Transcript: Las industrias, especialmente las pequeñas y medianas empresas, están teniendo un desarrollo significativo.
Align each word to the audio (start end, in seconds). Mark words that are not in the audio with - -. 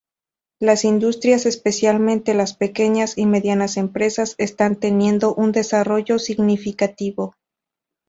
Las 0.59 0.83
industrias, 0.83 1.45
especialmente 1.45 2.33
las 2.33 2.55
pequeñas 2.55 3.19
y 3.19 3.27
medianas 3.27 3.77
empresas, 3.77 4.33
están 4.39 4.77
teniendo 4.77 5.35
un 5.35 5.51
desarrollo 5.51 6.17
significativo. 6.17 7.35